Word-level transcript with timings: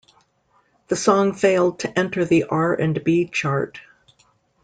The 0.87 0.95
song 0.95 1.35
failed 1.35 1.81
to 1.81 1.99
enter 1.99 2.25
the 2.25 2.45
R 2.45 2.73
and 2.73 3.03
B 3.03 3.27
chart. 3.31 3.79